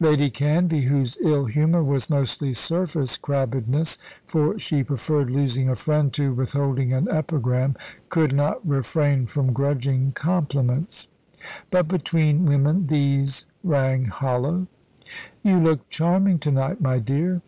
Lady 0.00 0.28
Canvey, 0.28 0.86
whose 0.88 1.16
ill 1.20 1.44
humour 1.44 1.84
was 1.84 2.10
mostly 2.10 2.52
surface 2.52 3.16
crabbedness, 3.16 3.96
for 4.26 4.58
she 4.58 4.82
preferred 4.82 5.30
losing 5.30 5.68
a 5.68 5.76
friend 5.76 6.12
to 6.12 6.34
withholding 6.34 6.92
an 6.92 7.06
epigram, 7.12 7.76
could 8.08 8.32
not 8.32 8.58
refrain 8.66 9.24
from 9.24 9.52
grudging 9.52 10.10
compliments. 10.16 11.06
But 11.70 11.86
between 11.86 12.44
women 12.44 12.88
these 12.88 13.46
rang 13.62 14.06
hollow. 14.06 14.66
"You 15.44 15.60
look 15.60 15.88
charming 15.88 16.40
to 16.40 16.50
night, 16.50 16.80
my 16.80 16.98
dear." 16.98 17.40